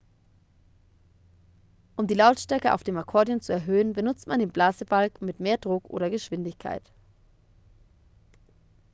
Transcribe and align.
um 1.95 2.07
die 2.07 2.15
lautstärke 2.15 2.73
auf 2.73 2.83
dem 2.83 2.97
akkordeon 2.97 3.39
zu 3.39 3.53
erhöhen 3.53 3.93
benutzt 3.93 4.25
man 4.25 4.39
den 4.39 4.49
blasebalg 4.49 5.21
mit 5.21 5.39
mehr 5.39 5.59
druck 5.59 5.87
oder 5.91 6.09
geschwindigkeit 6.09 6.91